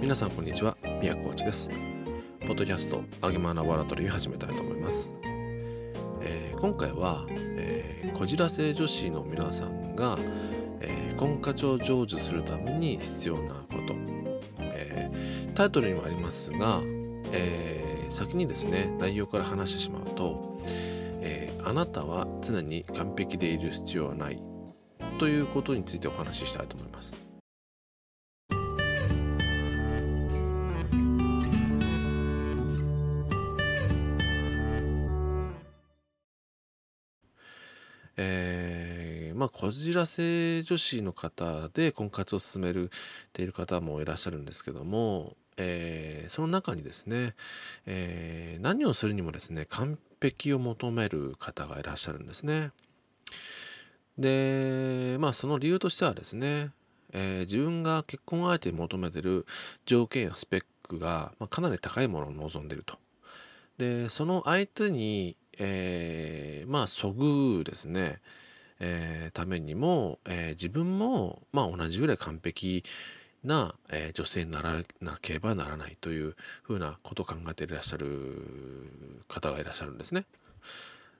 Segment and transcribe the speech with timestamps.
[0.00, 0.76] 皆さんこんにちは。
[1.00, 1.68] 宮コーチです。
[2.46, 5.12] ポッドキャストあげまラボラトリーを始めたいと思います、
[6.20, 10.16] えー、今回は、えー、こじらせ女子の皆さんが、
[10.80, 13.94] えー、婚活を成就するために必要なこと、
[14.60, 16.80] えー、タイトルにもありますが、
[17.32, 20.62] えー、先にですね内容から話してしまうと、
[21.20, 24.40] えー、あなたは常に完璧でいる必要はない
[25.18, 27.25] ということについてお話ししたいと思います。
[38.16, 42.88] えー、まあこじらせ女子の方で婚活を進めるっ
[43.32, 47.34] ている方もいらっしゃるんですけども、えー、その中にですね、
[47.86, 52.70] えー、何をするにもですね完璧を求める方がいらっしゃるんですね。
[54.18, 56.70] でまあその理由としてはですね、
[57.12, 59.44] えー、自分が結婚相手に求めてる
[59.84, 62.96] 条件やスペックが、まあ、かなり高いものを望んでいると。
[63.78, 68.20] でその相手に、えー、まあそぐですね、
[68.80, 72.84] えー、ためにも、えー、自分も、まあ、同じぐらい完璧
[73.44, 78.92] な、えー、女性にならなければならないというふうなことを考えていらっしゃる
[79.28, 80.24] 方がいらっしゃるんですね。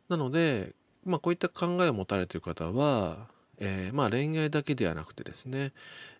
[0.09, 0.75] なので
[1.07, 5.73] まあ、こういった考えを持たれている方は、えー、まあ恋愛だけではなくてですね、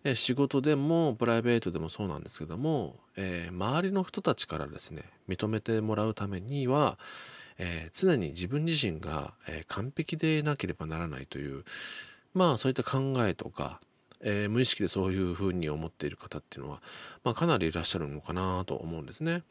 [0.05, 6.99] えー、仕事でもプライベートでもそうなんですけども、えー、周りの人たちからですね認めてもらうためには、
[7.59, 11.65] え常に自分自身が、え完璧でなければならないという
[12.35, 13.81] まあそういった考えとか、
[14.21, 16.83] え無意識でそういうふうに思っている方っていうのは、
[17.25, 19.43] まあ、かなりいらっしゃるのかなと思うんですね。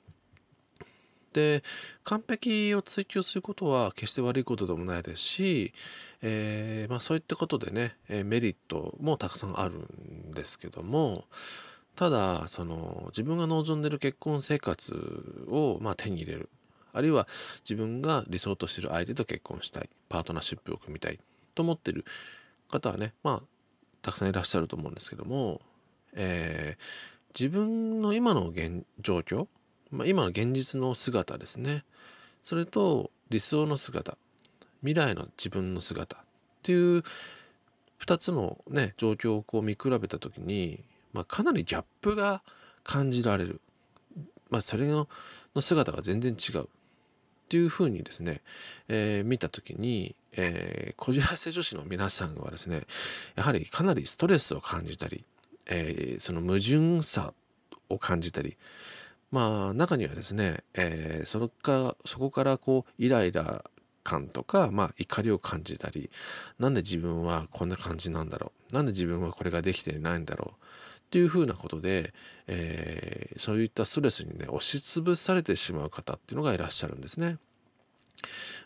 [1.36, 1.64] で
[2.06, 5.73] 完璧を追求することは決して悪いことでもないですし、
[6.22, 11.25] えー、まあ、そういったことでねえメリットもたくさんあるんですけども
[11.95, 16.50] ただその自分が望んでる結婚生活を、まあ、手に入れる
[16.96, 17.28] あるいは
[17.64, 21.19] 自分が理想としてる相手と結婚したいパートナーシップを組みたい
[21.53, 22.06] と思ってる
[22.72, 23.44] 方はねまあ
[24.02, 25.62] たくさんいらっしゃると思うんですけども、
[26.14, 29.47] えー、自分の今の現状況
[29.92, 31.84] まあ、今の現実の姿ですね。
[32.42, 34.18] それと理想の姿
[34.81, 36.19] 未来の自分の姿っ
[36.62, 37.03] ていう
[38.00, 42.44] 2つのね状況をこう見比べた時に、まあ、かなりギャップが
[42.84, 43.62] 感じられる、
[44.50, 45.08] まあ、それの
[45.56, 46.68] の姿が全然違う。
[47.45, 48.41] っていうふうにですね、
[48.88, 52.81] えー、見た時に、えー、こじらせ女子の皆さんはですね
[53.35, 55.23] やはりかなりストレスを感じたり、
[55.67, 57.33] えー、その矛盾さ
[57.89, 58.57] を感じたり
[59.31, 63.63] まあ中にはですね、えー、そこかそこからこうイライラ
[64.03, 66.09] 感とか、まあ、怒りを感じたり
[66.59, 70.66] なんで自分はこんな感じなんだろうなんで自分はこれができてないんだろう
[71.06, 72.14] っていうふうなことで、
[72.48, 77.38] えー、そういったストレスにね押しつぶされてしまう方っていうのがいらっしゃるんですね。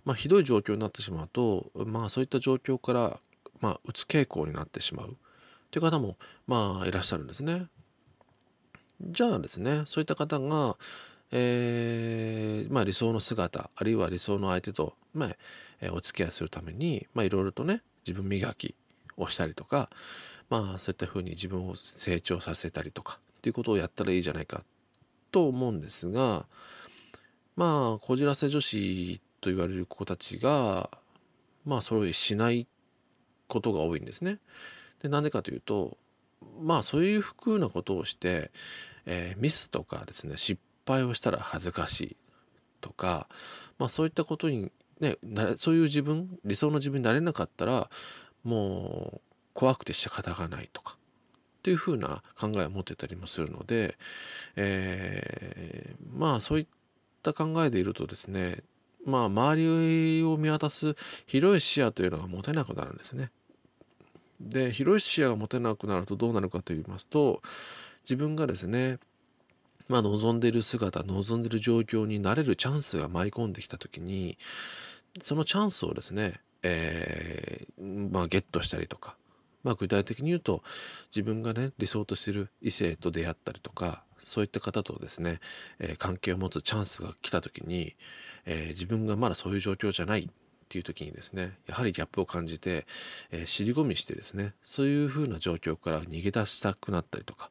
[0.05, 3.19] まあ、ひどい状況になってしまうと、まあ、そういった状況から、
[3.59, 5.17] まあ、うつ傾向になってしまう
[5.69, 6.17] という方も、
[6.47, 7.67] まあ、いらっしゃるんですね。
[9.01, 10.75] じゃあですねそういった方が、
[11.31, 15.29] えーまあ、理想の姿あるいは理想の相手と、まあ
[15.81, 18.75] え、お付き合いするためにいろいろとね自分磨き
[19.17, 19.89] をしたりとか、
[20.49, 24.63] まあ、そういったふうに自分を成長させたりとかっていうことをやったらいいじゃないか
[25.31, 26.45] と思うんですが
[27.55, 30.89] まあこじらせ女子と言われる子たちが
[31.65, 32.67] まあそれをしない
[33.47, 34.39] ことが多いんですね。
[35.01, 35.97] でなんでかというと
[36.61, 38.51] まあそういうふうなことをして、
[39.05, 42.17] えー、ミスとかですね失敗をしたら恥ずかしい
[42.81, 43.27] とか、
[43.77, 45.17] まあ、そういったことにね
[45.57, 47.89] そういう自分理想の自分になれなかったら
[48.43, 49.28] もう
[49.59, 53.97] 怖くて仕方がないとかっていうふうな考えを持ってたりもするので、
[54.55, 56.65] えー、まあそういっ
[57.21, 58.59] た考えでいるとですね
[59.05, 63.31] まあ周りを見渡す広い視野というのが持てなくなるんですね。
[64.39, 67.41] で広い視野が持てなくなるとどうなるかと言いますと
[68.05, 68.97] 自分がですね
[69.89, 74.37] まあ望んでいる姿望んでいる状況になれるチャンスが舞い込んできた時に
[75.21, 79.17] そのチャンスをですね、えー、まあ、ゲットしたりとか、
[79.63, 80.63] まあ、具体的に言うと
[81.07, 85.39] 自分がね理想としている異性と出会ったりとかそういった方とですね、
[85.79, 87.95] えー、関係を持つチャンスが来た時に、
[88.45, 90.27] えー、自分がまだそういう状況じゃないっ
[90.67, 92.85] ていう時にですねやはりギャップを感じて、
[93.31, 97.49] えー、尻込みしてですねそういうふうな状況から逃げ出したくなったりとか、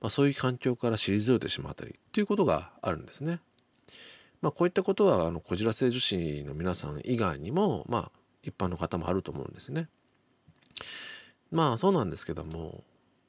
[0.00, 3.40] まあ、そういう環境から退いてしまったりっていうことがあるんですね。
[4.40, 8.10] まあ、こういったことはあのこじらせ女子の皆さん以外にも、まあ、
[8.42, 9.88] 一般の方もあると思うんですね。
[11.50, 12.82] まあそうなんですけども、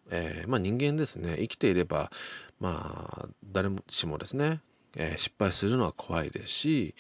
[0.10, 2.12] えー、まあ、人間ですね生きていれば
[2.60, 4.62] まあ誰しもですね、
[4.96, 6.96] えー、失敗するのは怖いですし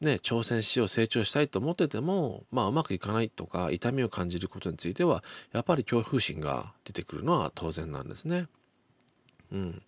[0.00, 8.46] ね、挑戦しよう成長したいと思ってても、まあ、うまくいかないとか痛みを感じることについてはやっぱり恐怖心が出てくるのは当然なんですね。
[9.52, 9.82] うん、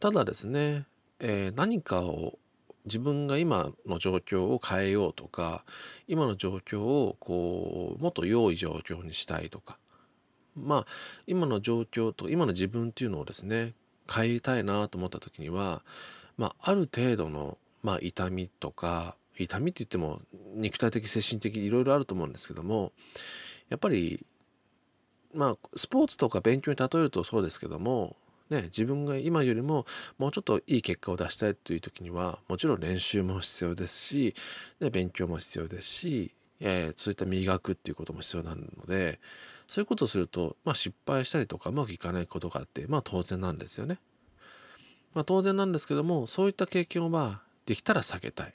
[0.00, 0.86] ただですね、
[1.20, 2.38] えー、何かを
[2.86, 5.64] 自分が今の状況を変えようとか
[6.06, 9.76] 今の状況をこうもっと良い状況にしたいとか
[10.56, 10.86] まあ
[11.26, 13.74] 今の状況と今の自分っていうのをですね
[14.12, 15.82] 変えたいなと思った時には、
[16.36, 20.20] まあ、ある程度の、まあ、痛みとか痛みって言っても
[20.54, 22.92] 肉体的精神的いろいろあると思うんですけども
[23.68, 24.24] やっぱり
[25.34, 28.16] まあスポーツとか勉強に例えるとそうですけども
[28.50, 29.86] ね、自分が今よりも
[30.18, 34.34] もうちょっといい結果を出したいという時にはもちろん練習も必要ですし、
[34.80, 39.20] ね、勉強も必要ですし、えー、そういった磨くっていうことも必要なので
[39.68, 43.98] そういうことをすると、まあ、失敗したりとかうまくいかないことがあってまあ当然なんですよね。
[45.14, 48.54] まあ、当然なんですけどもそういった経験をまあできたら避けたい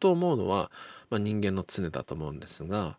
[0.00, 0.70] と思うのは、
[1.08, 2.98] まあ、人間の常だと思うんですが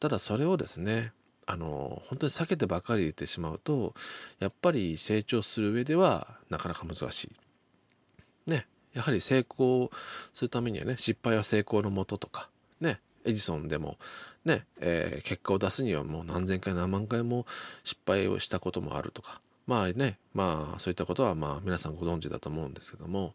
[0.00, 1.12] ただそれをですね
[1.46, 3.94] あの本当に避けてばかり入れてしまうと
[4.40, 8.50] やっぱり成長する上ではなかなか難しい。
[8.50, 9.90] ねやはり成功
[10.34, 12.50] するためにはね失敗は成功のもととか
[12.80, 13.98] ねエジソンでも
[14.44, 17.46] ね、えー、結果を出すにはもう何千回何万回も
[17.84, 23.34] 失敗をしたこともあるとかまあねまあそういったことはまあ皆さんご存知だと思うんですけども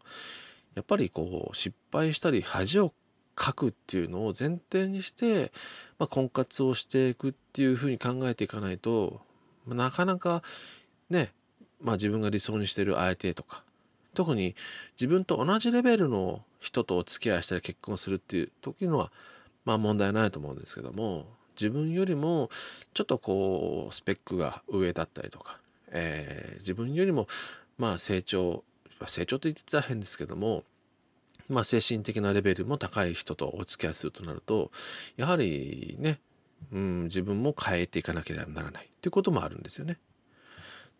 [0.74, 2.92] やっぱりこう失敗したり恥を
[3.40, 5.52] 書くっていうのを前提にして、
[5.98, 9.20] まあ、婚活をしていくっていうふうに考えていかないと
[9.66, 10.42] なかなか
[11.10, 11.32] ね、
[11.80, 13.62] まあ、自分が理想にしてる相手とか
[14.14, 14.54] 特に
[14.92, 19.10] 自分と同じレベルの人とお付き合いしたり結婚するっていう時のは
[19.64, 21.26] まあ問題ないと思うんですけども
[21.56, 22.50] 自分よりも
[22.92, 25.58] ちょっとこうスペックが上だったりとか、
[25.90, 27.26] えー、自分よりも
[27.78, 28.64] まあ成長
[29.06, 30.64] 成長と言ってたら変ですけども
[31.48, 34.70] まあ、精神的なレベルも高い人とお付き合いするとなると
[35.16, 36.18] やはりね、
[36.72, 39.98] うん、自分も変えていかなければならないということもあるんですよね。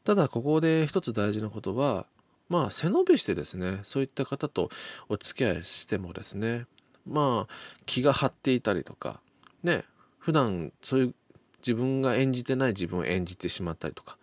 [0.05, 2.07] ただここで一つ大事なことは
[2.51, 4.69] まあ背伸びしてですねそういった方と
[5.09, 6.67] お付き合いしてもですね
[7.07, 7.55] まあ
[7.87, 9.21] 気が張っていたりとか
[9.63, 9.85] ね
[10.19, 11.15] 普段そういう
[11.59, 14.19] 自分が演じてない自分を演じてしまったりとか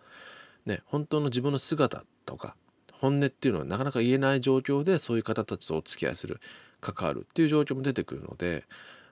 [0.66, 2.54] ね本当の自分の姿とか
[2.92, 6.40] 本音っていうのはなかなか言えない状況でそういう方たちとお付き合いする
[6.80, 8.64] 関わるっていう状況も出てくるので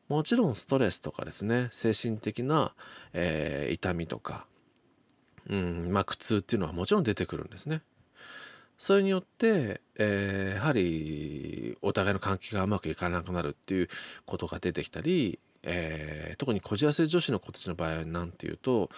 [0.09, 2.73] もちろんストレスとかですね精神的な、
[3.13, 4.47] えー、痛みとか、
[5.49, 7.83] うんまあ、苦痛っていうのはもちろん出てくるんですね。
[8.81, 13.89] それによって、えー、やはりお互いの関係がうまくいかなくなるっていう
[14.25, 18.91] ことが出てきたり、えー、特にこじらせ女子の子たちの場合は何て言うと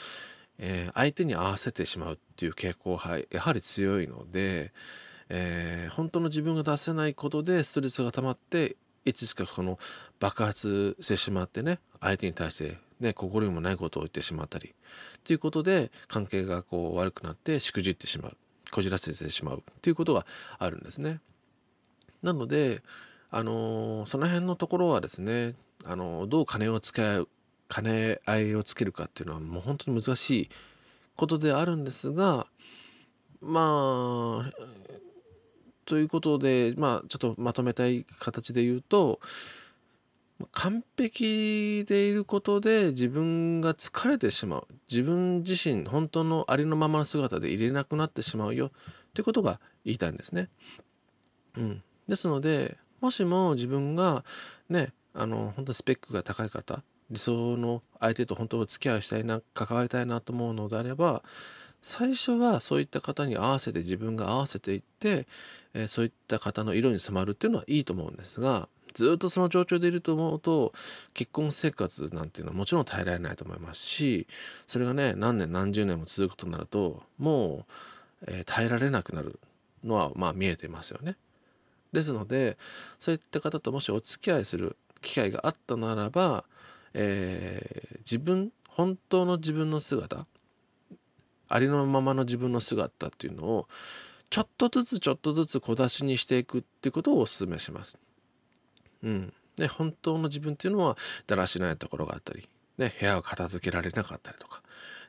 [0.59, 4.73] えー、相手に合わせてしまうっていう傾向がやはり強いので、
[5.29, 9.79] えー、本当の自分が出せないことでストレスが溜まっていつしかこの
[10.21, 14.75] 爆発してしまってね相手に対してね心にもないことを言ってしまったり
[15.25, 18.37] ということで関係がこう悪くなってしくじってしまう。
[18.73, 20.27] こじらせてしまうということが
[20.59, 21.21] あるんですね。
[22.23, 22.83] なので
[23.31, 25.55] あの、その辺のところはですね、
[25.87, 27.29] あの、どう金を使う
[27.75, 30.49] 兼ね合いをつけるかっていうのはもう本当に難しい
[31.17, 32.47] ことであるんですが
[33.41, 34.51] まあ
[35.87, 39.21] ということでまあちょっとまとめたい形で言うと
[40.53, 44.67] 完璧でいることで自分が疲れてしまう。
[44.91, 48.71] 自分自身本当のありのままの姿で入れなくなってしまうよ。
[49.15, 50.49] ということが言いたいんですね。
[51.57, 54.25] うん、ですのでもしも自分が
[54.69, 61.23] ねあの本当にスペックが高い方理想の相手と本当お付き合いしたいな関わりたいなと思うのであれば
[61.83, 65.27] 最初はそういった方に合わせて自分が合わせていって、
[65.75, 70.73] えー、そういった方の色に染まるっていうのはいいと思うんですがずっとその状況でいると思うと
[71.15, 74.27] 結婚生活なんていうのはもちろん耐えられないと思いますし
[74.67, 77.67] それがね何年何十年も続くとなるとも
[78.23, 79.39] う、えー、耐えられなくなる
[79.85, 81.17] のはまあ見えてますよね。
[81.93, 82.57] ですので
[83.01, 86.45] そういった方ともしお付き合いする機会があったならば
[86.95, 90.27] えー、自分本当の自分の姿
[91.49, 93.69] ありのままの自分の姿っていうのを
[94.31, 97.99] ちょっとずつちょっとずつ小出しにしていくっていうことをお勧めします。
[99.03, 99.33] うん。
[99.57, 104.63] で、本当の自分っていうのはだらしないところがあったり、ね、部屋を片付けられなかったりとか、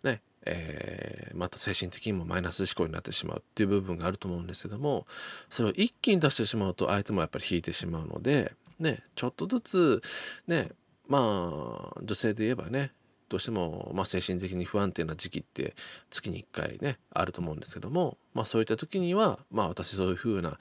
[0.03, 5.07] ね、えー、また精神的にもマイナス思考になってしまうっていう部分があると思うんですけども、
[5.49, 10.01] それを一気に出してしまうと相手もやっぱり引いてしまうので、ね、ちょっとずつ、
[10.47, 10.71] ね、
[11.07, 12.91] まあ女性で言えばね
[13.33, 15.73] どうしても、まあ、精神的に不安定な時期って
[16.11, 20.51] 月に1回ねあると思うんですけども、まあ、そういった時には、まあ、私そういう風な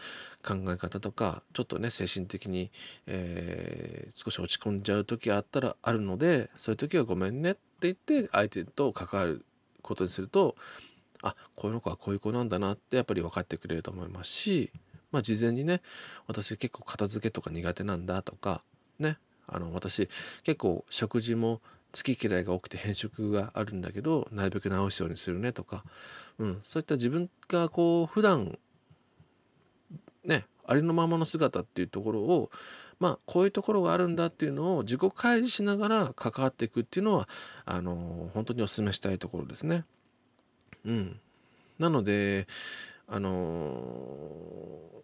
[0.43, 2.71] 考え方とかちょっとね精神的に、
[3.07, 9.45] えー、少し落ち込んじゃう時があったらあるのでそういう時はごめんねって言って相手と関わる
[9.83, 10.57] ことにすると
[11.23, 14.71] あこの子はこういう子なんだなってやっぱり分かってくれると思いますし、
[15.11, 15.83] まあ、事前にね
[16.27, 18.63] 私結構片付けとか苦手なんだとか
[18.99, 20.09] ねあの私
[20.43, 21.61] 結構食事も
[21.95, 25.85] 好き嫌いが多くて変色があるんだけどなるべく直すようにするねとか、
[26.39, 28.59] うん、そういった自分がこう普段
[30.25, 32.51] ねありのままの姿っていうところを
[32.99, 37.29] まあこういうところがあるんだっていうのを自己開示しながら関わっていくっていうのは
[37.65, 39.85] あの本当にお勧めしたいところですね。
[40.85, 41.21] うん、
[41.79, 42.47] なので
[43.09, 45.03] あの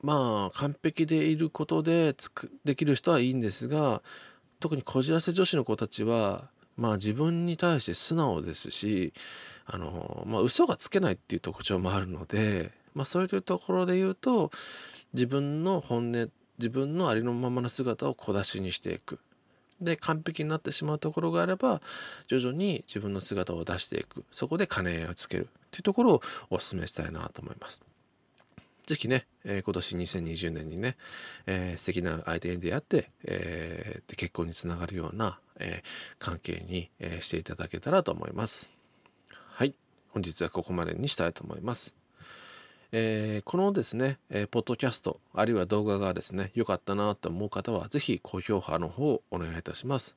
[0.00, 4.02] まあ完璧でいることでつくできる人はいいんですが
[4.60, 9.12] 特にこじらせ女子の子たちはまあ自分に対して素直ですし
[9.66, 14.50] あのまあ嘘がつけないっていう特徴もあるのでまあそういうところで言うと
[15.12, 19.20] 自分の本音自分のありのままの姿を小出しにしていく
[19.80, 21.80] で完璧になってしまうところがあれば
[22.26, 27.80] 徐々に自分の姿を出していくそこで金をつけるっていうところをお勧めしたいなと思います。
[28.88, 30.96] ぜひね、えー、今年2020年にね、
[31.44, 35.82] えー、素敵な相手に出会って、えー、で結婚につながるような、え、
[36.18, 38.72] 関係に、え、していただけたらと思います。
[39.28, 39.74] はい。
[40.08, 41.94] 本日はここまでにしたいと思います。
[42.92, 50.16] えー、このですね、えー、ポッドキャスト、あるいは動画がですね、良かったなと思う方は、ぜひ高評価の方をお願いいたします。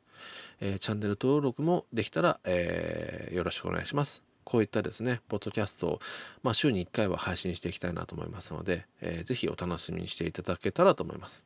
[0.61, 4.30] えー、チャンネル登録もできたら、えよろしくお願いします。
[4.43, 5.99] こういったですね、ポッドキャストを、
[6.43, 11.45] まあ、週に1回は配信していきたいなと思いますので、えー、ぜひお楽しみにしていただけたらと思います。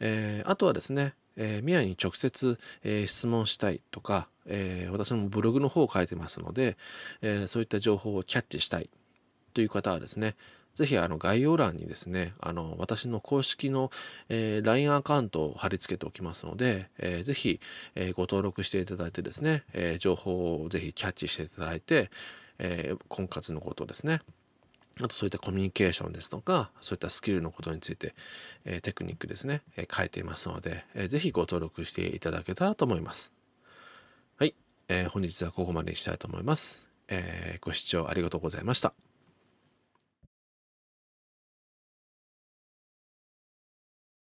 [0.00, 6.76] えー、あとはですね、えー、ミヤに直接、えー、質問したいとか、えー、私もブログの方を書いてますので、
[7.22, 8.90] えそういった情報をキャッチしたい
[9.52, 10.36] という方はですね、
[10.74, 13.90] ぜひあの概要欄にですね、あの私の公式の、
[14.28, 17.60] えー、LINE アカウントを貼り付けておきますので、えー、ぜひ、
[17.94, 22.10] えー、ご登録していただいてですね、えー、情報をぜひキャッチしていただいて、
[22.58, 24.20] えー、婚活のことですね、
[25.00, 28.14] あとそういったコミュニケーションですとか、そういったスキルのことについて、
[28.64, 33.32] えー、テクニックですね、えー、書いていますので、えー、ぜひご登録していただけたらと思います。
[34.38, 34.54] はい、
[34.88, 36.84] えー、本日はここまでにしたいと思います。
[37.08, 39.13] えー、ご視聴ありがとうございました。